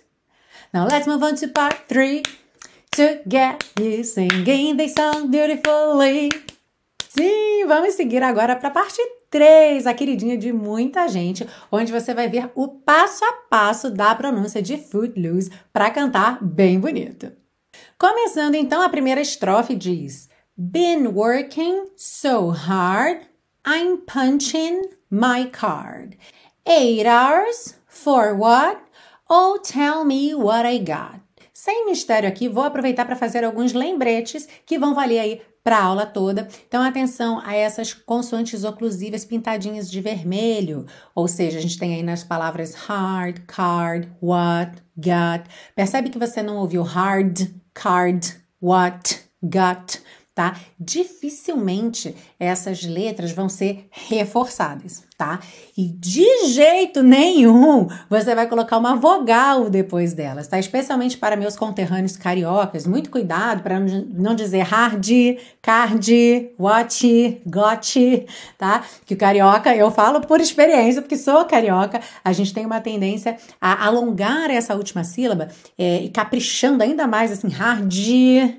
[0.73, 2.23] Now let's move on to part three.
[2.91, 6.50] To get you singing this song beautifully.
[7.13, 8.97] Sim, vamos seguir agora para a parte
[9.29, 14.15] 3, a queridinha de muita gente, onde você vai ver o passo a passo da
[14.15, 17.29] pronúncia de Footloose para cantar bem bonito.
[17.99, 23.23] Começando então, a primeira estrofe diz: Been working so hard,
[23.67, 26.17] I'm punching my card.
[26.65, 28.81] Eight hours for what?
[29.29, 31.19] Oh, tell me what I got.
[31.53, 35.83] Sem mistério aqui, vou aproveitar para fazer alguns lembretes que vão valer aí para a
[35.83, 36.47] aula toda.
[36.67, 40.85] Então, atenção a essas consoantes oclusivas pintadinhas de vermelho.
[41.13, 45.47] Ou seja, a gente tem aí nas palavras hard, card, what, got.
[45.75, 50.01] Percebe que você não ouviu hard, card, what, got,
[50.33, 50.55] tá?
[50.79, 55.39] Dificilmente essas letras vão ser reforçadas tá?
[55.77, 60.57] E de jeito nenhum você vai colocar uma vogal depois delas, tá?
[60.57, 65.07] Especialmente para meus conterrâneos cariocas, muito cuidado para não dizer hard,
[65.61, 68.25] card, what, got,
[68.57, 68.83] tá?
[69.05, 73.37] Que o carioca, eu falo por experiência, porque sou carioca, a gente tem uma tendência
[73.61, 77.93] a alongar essa última sílaba é, e caprichando ainda mais assim, hard,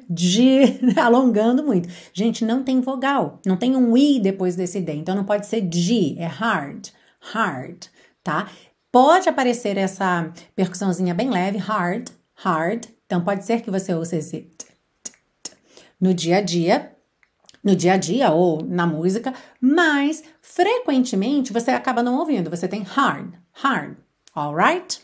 [0.09, 1.72] de, alongando muito.
[2.13, 5.61] Gente, não tem vogal, não tem um i depois desse d, então não pode ser
[5.61, 6.89] de, é hard
[7.23, 7.87] hard,
[8.23, 8.51] tá?
[8.91, 12.87] Pode aparecer essa percussãozinha bem leve, hard, hard.
[13.07, 14.51] Então pode ser que você ouça esse
[16.01, 16.93] no dia a dia,
[17.63, 22.51] no dia a dia ou na música, mas frequentemente você acaba não ouvindo.
[22.51, 23.97] Você tem hard, hard,
[24.35, 25.01] alright?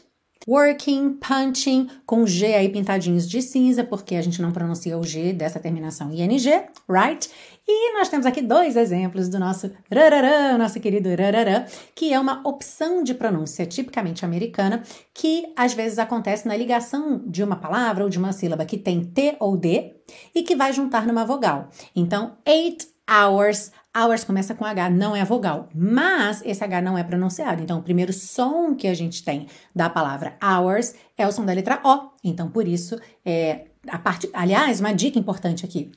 [0.49, 5.35] Working, punching, com G aí pintadinhos de cinza, porque a gente não pronuncia o G
[5.35, 6.49] dessa terminação ING,
[6.89, 7.29] right?
[7.67, 12.41] E nós temos aqui dois exemplos do nosso rararã, nosso querido rararã, que é uma
[12.49, 14.83] opção de pronúncia tipicamente americana,
[15.13, 19.05] que às vezes acontece na ligação de uma palavra ou de uma sílaba que tem
[19.05, 19.97] T ou D
[20.35, 21.69] e que vai juntar numa vogal.
[21.95, 27.03] Então, eight hours Hours começa com H, não é vogal, mas esse H não é
[27.03, 27.63] pronunciado.
[27.63, 31.53] Então, o primeiro som que a gente tem da palavra hours é o som da
[31.53, 32.11] letra O.
[32.23, 34.31] Então, por isso, é, a parte.
[34.33, 35.91] Aliás, uma dica importante aqui: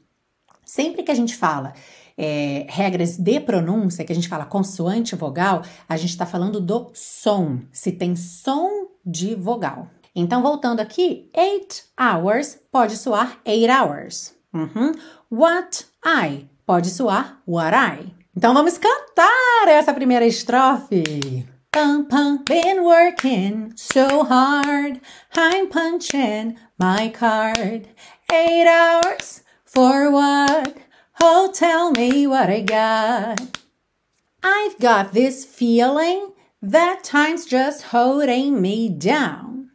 [0.66, 1.74] sempre que a gente fala
[2.18, 6.90] é, regras de pronúncia, que a gente fala consoante vogal, a gente está falando do
[6.94, 9.90] som, se tem som de vogal.
[10.16, 14.36] Então, voltando aqui, eight hours pode soar eight hours.
[14.54, 14.92] Uhum.
[15.32, 18.14] What I pode soar I.
[18.34, 21.46] Então vamos cantar essa primeira estrofe.
[21.70, 25.02] Pum pum, been working so hard.
[25.36, 27.90] I'm punching my card.
[28.32, 30.78] Eight hours for what?
[31.22, 33.42] Oh, tell me what I got.
[34.42, 36.32] I've got this feeling
[36.62, 39.72] that time's just holding me down.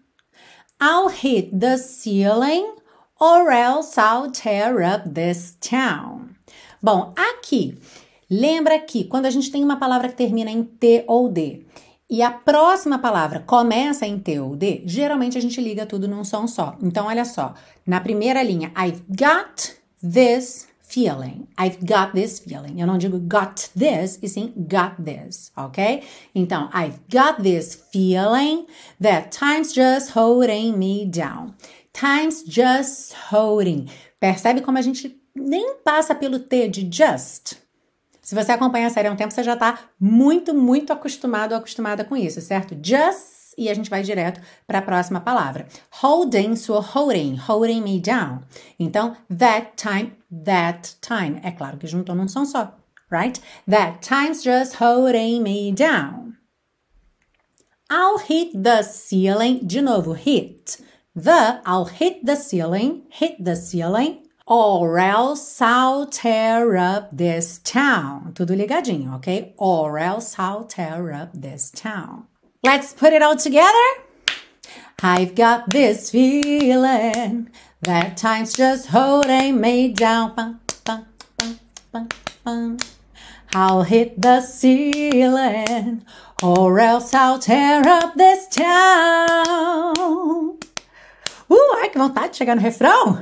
[0.81, 2.75] I'll hit the ceiling
[3.21, 6.26] or else I'll tear up this town.
[6.87, 7.77] Bom, aqui,
[8.31, 11.67] lembra que quando a gente tem uma palavra que termina em T ou D
[12.09, 16.23] e a próxima palavra começa em T ou D, geralmente a gente liga tudo num
[16.23, 16.77] som só.
[16.81, 21.49] Então, olha só, na primeira linha, I've got this feeling.
[21.61, 22.81] I've got this feeling.
[22.81, 26.05] Eu não digo got this, e sim got this, ok?
[26.33, 28.65] Então, I've got this feeling
[29.03, 31.53] that time's just holding me down.
[31.93, 33.89] Time's just holding.
[34.21, 37.57] Percebe como a gente nem passa pelo T de just.
[38.23, 41.59] Se você acompanha a série há um tempo, você já está muito, muito acostumado ou
[41.59, 42.77] acostumada com isso, certo?
[42.83, 45.67] Just e a gente vai direto para a próxima palavra.
[45.91, 48.41] Holding, sua holding, holding me down.
[48.79, 50.13] Então, that time,
[50.45, 51.41] that time.
[51.43, 52.77] É claro que juntou num som só,
[53.11, 53.41] right?
[53.69, 56.37] That time's just holding me down.
[57.91, 59.61] I'll hit the ceiling.
[59.65, 60.83] De novo, hit.
[61.15, 68.33] The, I'll hit the ceiling, hit the ceiling or else I'll tear up this town.
[68.35, 69.55] Tudo ligadinho, ok?
[69.59, 72.27] Or else I'll tear up this town.
[72.63, 73.73] Let's put it all together.
[75.03, 77.51] I've got this feeling
[77.83, 80.61] that time's just holding me down.
[83.55, 86.05] I'll hit the ceiling,
[86.43, 89.95] or else I'll tear up this town.
[91.49, 93.19] Uh, ai, que vontade de chegar no refrão!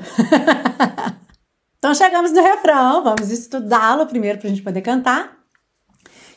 [1.79, 5.39] então chegamos no refrão, vamos estudá-lo primeiro para a gente poder cantar.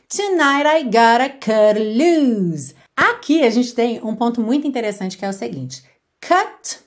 [0.09, 2.75] Tonight I gotta cut loose.
[2.95, 5.83] Aqui a gente tem um ponto muito interessante que é o seguinte:
[6.21, 6.79] cut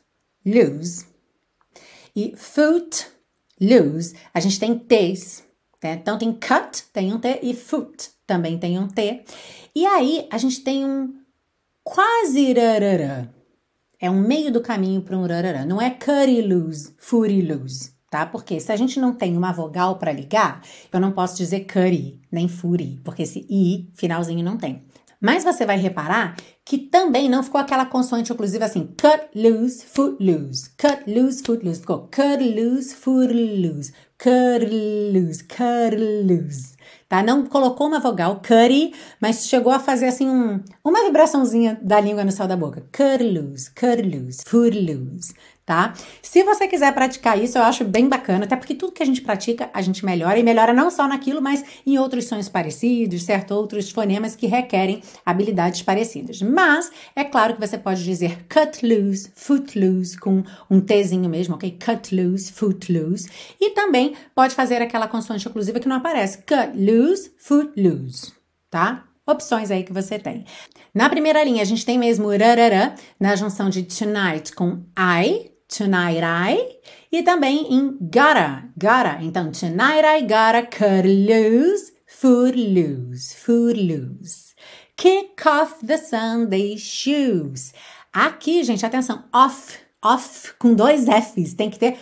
[0.45, 1.07] loose
[2.15, 3.07] e foot
[3.61, 4.15] loose.
[4.35, 5.45] A gente tem T's,
[5.83, 5.95] né?
[5.95, 9.25] Então tem cut, tem um T, e foot também tem um T.
[9.75, 11.15] E aí a gente tem um
[11.85, 13.40] quase rarará
[14.01, 15.67] é um meio do caminho para um rarará.
[15.67, 18.25] Não é curry lose, furi lose, tá?
[18.25, 22.21] Porque se a gente não tem uma vogal para ligar, eu não posso dizer curry,
[22.33, 24.83] nem furi, porque esse i finalzinho não tem.
[25.21, 26.35] Mas você vai reparar
[26.65, 31.63] que também não ficou aquela consoante oclusiva assim, cut loose, foot loose, cut loose, foot
[31.63, 31.81] loose.
[31.81, 36.75] Ficou cut loose, foot loose, cut loose, cut loose.
[37.11, 37.25] Tá?
[37.25, 42.23] Não colocou uma vogal, cutty, mas chegou a fazer assim um, uma vibraçãozinha da língua
[42.23, 42.87] no céu da boca.
[43.21, 43.69] Loose,
[44.47, 45.35] foot loose
[45.71, 45.95] tá?
[46.21, 49.23] Se você quiser praticar isso, eu acho bem bacana, até porque tudo que a gente
[49.23, 53.53] pratica, a gente melhora e melhora não só naquilo, mas em outros sons parecidos, certo?
[53.53, 56.43] Outros fonemas que requerem habilidades parecidas.
[56.43, 61.55] Mas é claro que você pode dizer cut loose, foot loose com um Tzinho mesmo,
[61.55, 61.79] ok?
[61.79, 63.31] Cut loose, foot loose.
[63.61, 66.39] E também pode fazer aquela consoante oclusiva que não aparece.
[66.39, 68.33] Cut loose, foot loose,
[68.69, 69.05] tá?
[69.31, 70.45] opções aí que você tem.
[70.95, 76.21] Na primeira linha, a gente tem mesmo rarará, na junção de tonight com I, tonight
[76.23, 76.81] I.
[77.13, 79.19] E também em gotta, gotta.
[79.23, 84.55] Então, tonight I gotta cut loose, food loose.
[84.97, 87.73] Kick off the Sunday shoes.
[88.13, 91.55] Aqui, gente, atenção, off, off com dois Fs.
[91.55, 91.99] Tem que ter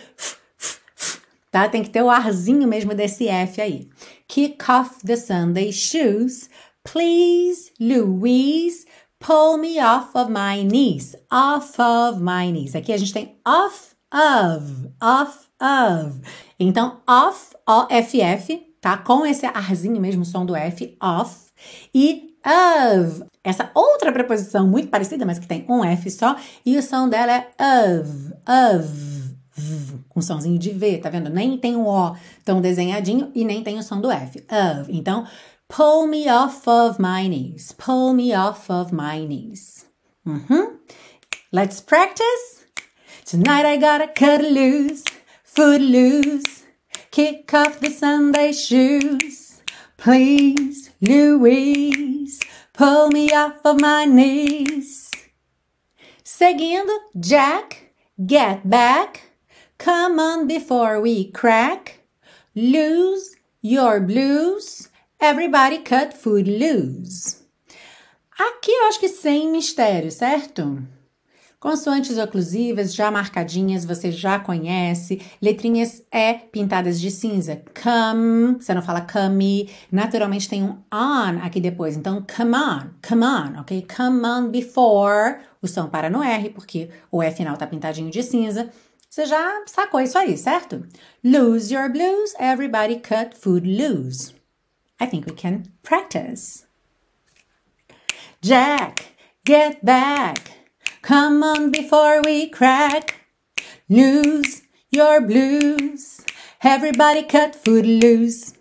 [1.51, 1.67] tá?
[1.69, 3.87] Tem que ter o arzinho mesmo desse F aí.
[4.27, 6.49] Kick off the Sunday shoes.
[6.83, 8.85] Please, Louise,
[9.19, 11.13] Pull me off of my knees.
[11.29, 12.73] Off of my knees.
[12.73, 14.89] Aqui a gente tem off of.
[15.01, 16.21] Off of.
[16.57, 18.97] Então, off, O-F-F, tá?
[18.97, 21.49] Com esse arzinho mesmo, som do F, off.
[21.93, 23.23] E of.
[23.43, 26.37] Essa outra preposição muito parecida, mas que tem um F só.
[26.65, 28.33] E o som dela é of.
[28.47, 29.35] Of.
[30.07, 31.29] Com somzinho de V, tá vendo?
[31.29, 34.39] Nem tem um O tão desenhadinho e nem tem o som do F.
[34.39, 34.89] Of.
[34.89, 35.27] Então,
[35.69, 37.73] Pull me off of my knees.
[37.77, 39.85] Pull me off of my knees.
[40.27, 40.77] Mm-hmm.
[41.51, 42.65] Let's practice.
[43.23, 45.03] Tonight I gotta cut loose,
[45.43, 46.65] foot loose,
[47.11, 49.61] kick off the Sunday shoes.
[49.97, 52.39] Please, Louise,
[52.73, 55.11] pull me off of my knees.
[56.23, 57.93] Seguindo, Jack,
[58.25, 59.33] get back.
[59.77, 61.99] Come on before we crack.
[62.55, 64.88] Lose your blues.
[65.21, 67.39] Everybody cut food loose.
[68.39, 70.81] Aqui eu acho que sem mistério, certo?
[71.59, 75.21] Consoantes oclusivas já marcadinhas, você já conhece.
[75.41, 77.61] Letrinhas E pintadas de cinza.
[77.83, 79.69] Come, você não fala come.
[79.91, 81.97] Naturalmente tem um on aqui depois.
[81.97, 83.85] Então, come on, come on, ok?
[83.93, 85.39] Come on before.
[85.61, 88.69] O som para no R, porque o E final tá pintadinho de cinza.
[89.09, 90.87] Você já sacou isso aí, certo?
[91.21, 94.38] Lose your blues, everybody cut food loose.
[94.99, 96.65] I think we can practice.
[98.41, 100.51] Jack, get back.
[101.01, 103.15] Come on before we crack.
[103.89, 106.25] Lose your blues.
[106.61, 108.53] Everybody cut foot loose.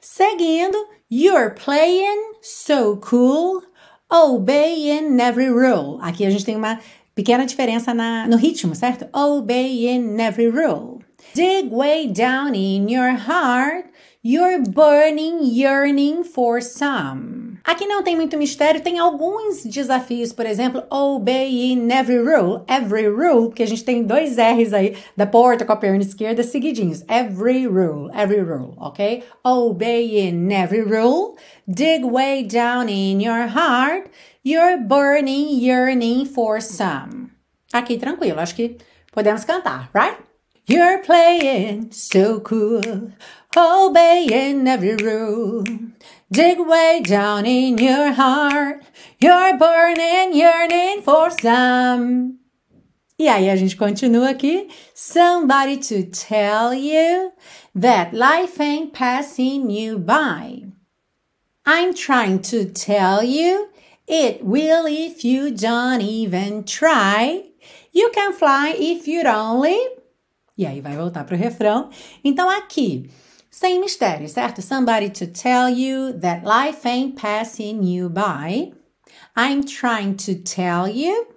[0.00, 3.62] Seguindo, you're playing so cool.
[4.10, 5.98] Obeying every rule.
[6.02, 6.80] Aqui a gente tem uma
[7.14, 9.08] pequena diferença na, no ritmo, certo?
[9.12, 11.02] Obeying every rule.
[11.34, 13.86] Dig way down in your heart.
[14.28, 17.60] You're burning, yearning for some.
[17.62, 23.46] Aqui não tem muito mistério, tem alguns desafios, por exemplo, obeying every rule, every rule,
[23.46, 27.04] porque a gente tem dois R's aí da porta com a perna esquerda seguidinhos.
[27.08, 29.22] Every rule, every rule, ok?
[29.44, 31.36] Obeying every rule,
[31.68, 34.10] dig way down in your heart,
[34.44, 37.30] you're burning, yearning for some.
[37.72, 38.76] Aqui tranquilo, acho que
[39.12, 40.18] podemos cantar, right?
[40.68, 43.12] You're playing so cool,
[43.56, 45.64] obeying every rule.
[46.30, 48.82] Dig way down in your heart,
[49.20, 52.38] you're burning, yearning for some.
[53.18, 54.68] E aí a gente continua aqui.
[54.94, 57.32] Somebody to tell you
[57.74, 60.64] that life ain't passing you by.
[61.64, 63.68] I'm trying to tell you
[64.06, 67.44] it will if you don't even try.
[67.92, 69.78] You can fly if you'd only
[70.58, 71.90] E aí vai voltar para o refrão.
[72.24, 73.10] Então aqui,
[73.56, 74.60] sem mistério, certo?
[74.60, 78.70] Somebody to tell you that life ain't passing you by.
[79.34, 81.28] I'm trying to tell you.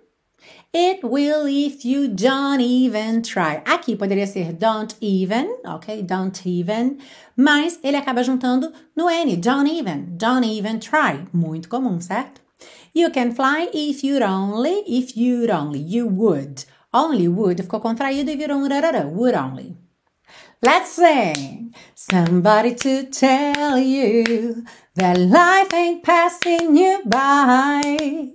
[0.73, 3.63] It will if you don't even try.
[3.65, 6.01] Aqui poderia ser don't even, ok?
[6.03, 6.99] Don't even.
[7.37, 9.37] Mas ele acaba juntando no N.
[9.37, 10.17] Don't even.
[10.17, 11.25] Don't even try.
[11.33, 12.41] Muito comum, certo?
[12.93, 14.83] You can fly if you'd only.
[14.85, 15.79] If you'd only.
[15.79, 16.65] You would.
[16.93, 19.07] Only would ficou contraído e virou um rarará.
[19.07, 19.77] Would only.
[20.61, 21.73] Let's sing.
[21.95, 28.31] Somebody to tell you that life ain't passing you by.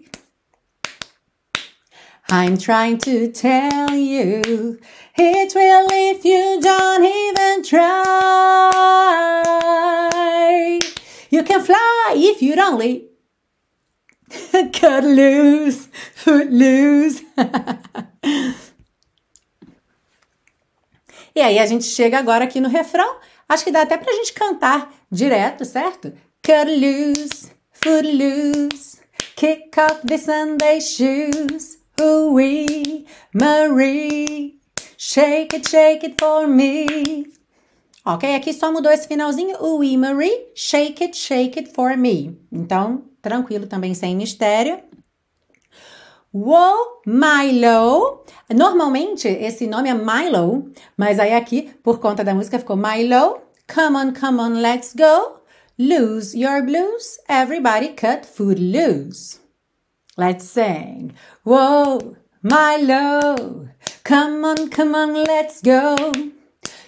[2.31, 4.81] I'm trying to tell you,
[5.19, 8.01] it will if you don't even try.
[11.29, 13.03] You can fly if you don't leave.
[14.73, 17.21] Cut loose, foot loose.
[21.35, 23.17] e aí a gente chega agora aqui no refrão.
[23.49, 26.13] Acho que dá até pra gente cantar direto, certo?
[26.43, 28.99] Cut loose, foot loose.
[29.37, 31.79] Kick off the Sunday shoes.
[32.01, 34.59] Ooh-wee, Marie.
[34.97, 37.27] Shake it, shake it for me.
[38.05, 38.35] Ok?
[38.35, 39.57] Aqui só mudou esse finalzinho.
[39.63, 40.47] Ooh-wee, Marie.
[40.55, 42.39] Shake it, shake it for me.
[42.53, 44.81] Então, tranquilo também, sem mistério.
[46.35, 48.25] Whoa, Milo.
[48.53, 53.41] Normalmente esse nome é Milo, mas aí aqui, por conta da música, ficou Milo.
[53.73, 55.39] Come on, come on, let's go.
[55.79, 57.21] Lose your blues.
[57.29, 59.39] Everybody cut food loose.
[60.19, 61.13] Let's sing.
[61.47, 63.69] Whoa, Milo.
[64.03, 65.95] Come on, come on, let's go.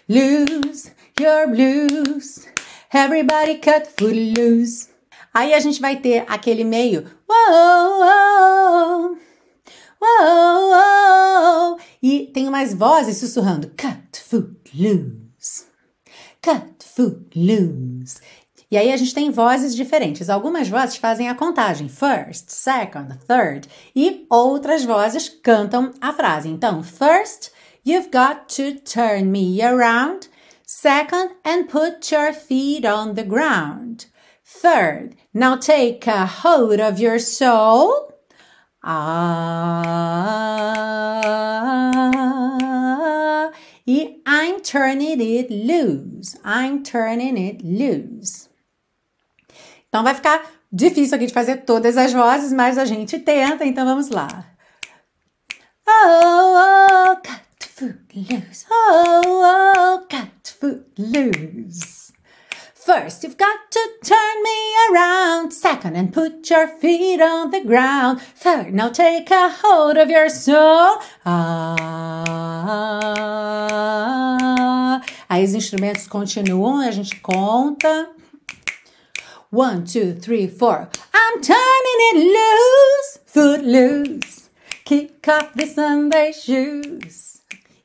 [0.09, 0.91] Lose
[1.21, 2.49] your blues.
[2.93, 4.89] Everybody cut food loose.
[5.33, 7.05] Aí a gente vai ter aquele meio.
[7.29, 9.17] Whoa, whoa,
[10.01, 13.71] whoa, e tem umas vozes sussurrando.
[13.77, 15.67] Cut food loose.
[16.43, 18.21] Cut food loose.
[18.71, 20.29] E aí a gente tem vozes diferentes.
[20.29, 26.49] Algumas vozes fazem a contagem, first, second, third, e outras vozes cantam a frase.
[26.49, 27.53] Então, first,
[27.85, 30.29] you've got to turn me around.
[30.67, 34.07] Second, and put your feet on the ground.
[34.45, 38.16] Third, now take a hold of your soul.
[38.89, 39.11] Ah,
[43.85, 46.39] e I'm turning it loose.
[46.45, 48.49] I'm turning it loose.
[49.89, 53.85] Então vai ficar difícil aqui de fazer todas as vozes, mas a gente tenta, então
[53.85, 54.29] vamos lá.
[55.89, 58.67] Oh, oh, cut foot loose.
[58.71, 62.06] Oh, oh, cut foot loose.
[62.87, 65.51] First, you've got to turn me around.
[65.51, 68.21] Second, and put your feet on the ground.
[68.21, 70.99] Third, now take a hold of your soul.
[71.25, 71.83] Ah.
[75.29, 78.09] Aí os instrumentos continuam, a gente conta.
[79.51, 80.89] One, two, three, four.
[81.13, 84.49] I'm turning it loose, foot loose.
[84.85, 87.26] Kick off the Sunday shoes.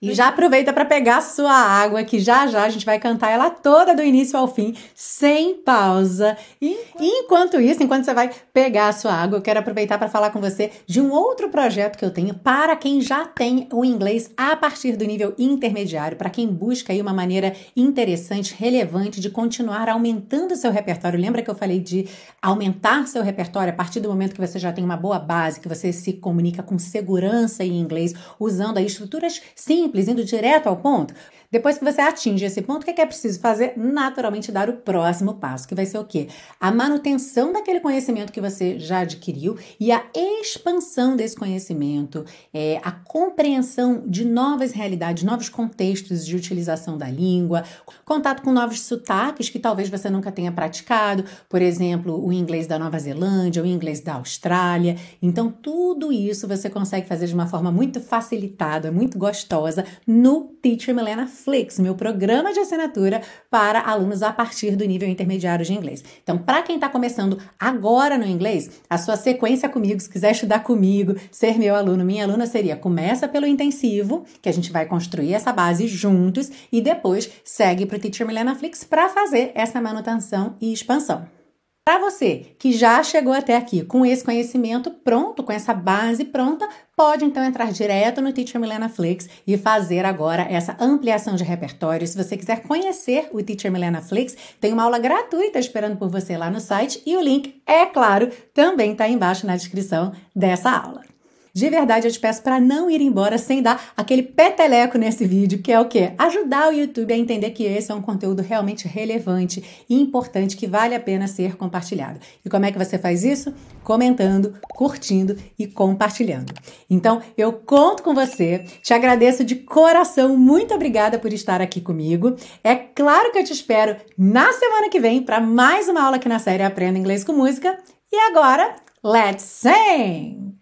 [0.04, 3.52] E já aproveita para pegar sua água, que já já a gente vai cantar ela
[3.52, 6.36] toda do início ao fim, sem pausa.
[6.60, 10.32] E enquanto isso, enquanto você vai pegar a sua água, eu quero aproveitar para falar
[10.32, 14.32] com você de um outro projeto que eu tenho para quem já tem o inglês
[14.36, 19.88] a partir do nível intermediário, para quem busca aí uma maneira interessante, relevante de continuar
[19.88, 21.20] aumentando seu repertório.
[21.20, 22.08] Lembra que eu falei de
[22.42, 25.70] aumentar seu repertório a partir do momento que você já tem uma boa base, que
[25.70, 30.78] você se comunica com segurança em inglês, usando aí estruturas simples simples, indo direto ao
[30.78, 31.14] ponto.
[31.52, 33.74] Depois que você atinge esse ponto, o que é, que é preciso fazer?
[33.76, 36.30] Naturalmente, dar o próximo passo, que vai ser o quê?
[36.58, 42.24] A manutenção daquele conhecimento que você já adquiriu e a expansão desse conhecimento,
[42.54, 47.66] é, a compreensão de novas realidades, novos contextos de utilização da língua,
[48.06, 52.80] contato com novos sotaques que talvez você nunca tenha praticado, por exemplo, o inglês da
[52.80, 54.96] Nova Zelândia, o inglês da Austrália.
[55.22, 60.96] Então, tudo isso você consegue fazer de uma forma muito facilitada, muito gostosa no Teacher
[60.96, 66.04] Milena Flix, meu programa de assinatura para alunos a partir do nível intermediário de inglês.
[66.24, 70.60] Então, para quem está começando agora no inglês, a sua sequência comigo, se quiser estudar
[70.60, 75.34] comigo, ser meu aluno, minha aluna, seria começa pelo intensivo, que a gente vai construir
[75.34, 80.56] essa base juntos, e depois segue para o Teacher Milena Flix para fazer essa manutenção
[80.62, 81.41] e expansão.
[81.84, 86.70] Para você que já chegou até aqui com esse conhecimento pronto, com essa base pronta,
[86.96, 92.06] pode então entrar direto no Teacher Milena Flix e fazer agora essa ampliação de repertório.
[92.06, 96.38] Se você quiser conhecer o Teacher Milena Flix, tem uma aula gratuita esperando por você
[96.38, 101.11] lá no site e o link, é claro, também está embaixo na descrição dessa aula.
[101.54, 105.62] De verdade, eu te peço para não ir embora sem dar aquele peteleco nesse vídeo,
[105.62, 106.14] que é o quê?
[106.18, 110.68] Ajudar o YouTube a entender que esse é um conteúdo realmente relevante e importante que
[110.68, 112.20] vale a pena ser compartilhado.
[112.44, 113.54] E como é que você faz isso?
[113.84, 116.54] Comentando, curtindo e compartilhando.
[116.90, 122.36] Então, eu conto com você, te agradeço de coração, muito obrigada por estar aqui comigo.
[122.64, 126.30] É claro que eu te espero na semana que vem para mais uma aula aqui
[126.30, 127.78] na série Aprenda Inglês com Música.
[128.12, 130.61] E agora, let's sing!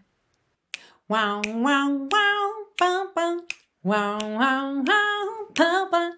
[1.10, 3.48] Wow, wow, wow, bum, bum.
[3.82, 6.14] Wow, wow, wow, bum, bum.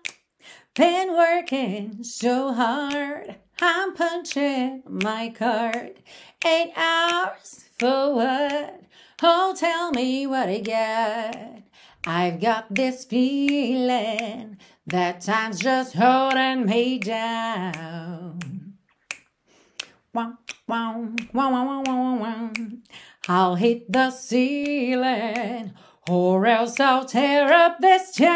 [0.76, 3.38] Been working so hard.
[3.62, 6.04] I'm punching my card.
[6.46, 8.82] Eight hours for what?
[9.24, 11.64] Oh, tell me what I get.
[12.06, 18.40] I've got this feeling that time's just holding me down.
[20.14, 20.34] Wow,
[20.68, 22.52] wow, wow, wow, wow, wow, wow.
[23.28, 25.74] I'll hit the ceiling,
[26.10, 28.32] or else I'll tear up this town.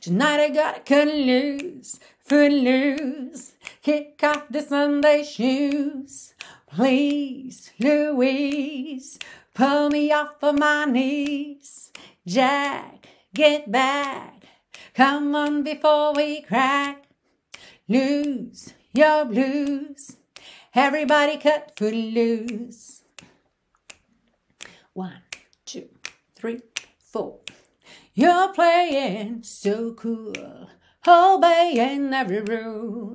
[0.00, 6.34] Tonight I gotta cut loose, foot loose, kick off the Sunday shoes.
[6.68, 9.18] Please, Louise,
[9.54, 11.90] pull me off of my knees.
[12.26, 14.44] Jack, get back.
[14.94, 17.06] Come on before we crack.
[17.88, 20.16] Lose your blues.
[20.76, 23.02] Everybody cut foot loose.
[24.92, 25.22] One,
[25.64, 25.88] two,
[26.34, 26.62] three,
[26.98, 27.38] four.
[28.12, 30.68] You're playing so cool,
[31.06, 33.14] obeying every rule.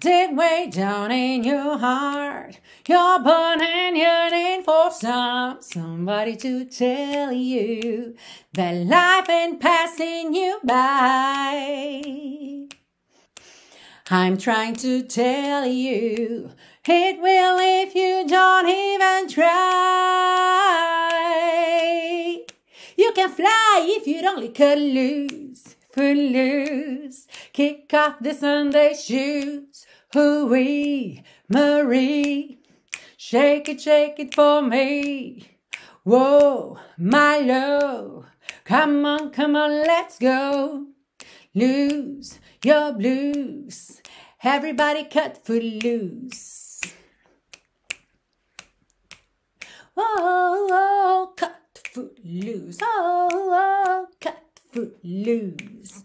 [0.00, 8.16] Deep way down in your heart, you're burning yearning for some somebody to tell you
[8.54, 12.40] that life ain't passing you by.
[14.12, 16.50] I'm trying to tell you
[16.84, 19.46] it will if you don't even try.
[22.96, 27.28] You can fly if you'd only cut loose, foot loose.
[27.52, 29.86] Kick off the Sunday shoes.
[30.12, 32.58] Hooey, Marie.
[33.16, 35.50] Shake it, shake it for me.
[36.02, 38.26] Whoa, my love.
[38.64, 40.86] Come on, come on, let's go.
[41.54, 43.99] Lose your blues.
[44.42, 46.80] Everybody cut foot loose.
[49.94, 52.78] Oh, oh, cut foot loose.
[52.80, 56.04] Oh, oh, cut foot loose.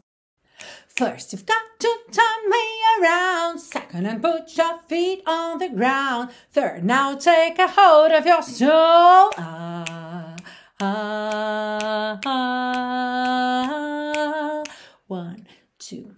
[0.90, 3.60] First, you've got to turn me around.
[3.60, 6.32] Second, and put your feet on the ground.
[6.52, 9.32] Third, now take a hold of your soul.
[9.38, 10.36] Ah,
[10.82, 13.06] ah, ah.
[15.08, 15.48] One,
[15.80, 16.16] two,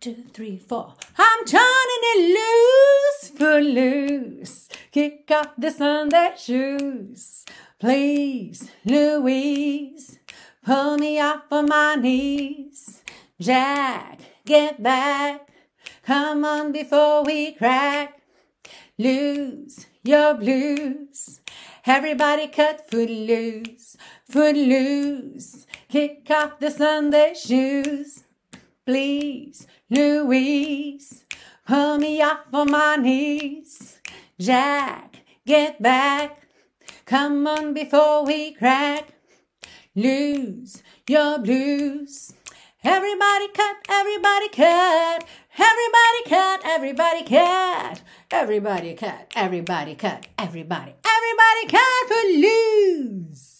[0.00, 0.94] two, three, four.
[1.16, 4.68] I'm turning it loose, foot loose.
[4.92, 7.44] Kick off the Sunday shoes.
[7.78, 10.18] Please, Louise,
[10.64, 13.02] pull me off of my knees.
[13.40, 15.48] Jack, get back.
[16.04, 18.20] Come on before we crack.
[18.98, 21.40] Lose your blues.
[21.86, 25.66] Everybody cut foot loose, foot loose.
[25.88, 28.24] Kick off the Sunday shoes.
[28.84, 31.24] Please, Louise,
[31.66, 34.00] pull me off of my knees.
[34.38, 36.42] Jack, get back.
[37.06, 39.14] Come on before we crack.
[39.96, 42.34] Lose your blues.
[42.84, 45.24] Everybody cut, everybody cut.
[45.58, 48.02] Everybody cut, everybody cut.
[48.30, 53.57] Everybody cut, everybody cut, everybody, everybody cut for loose.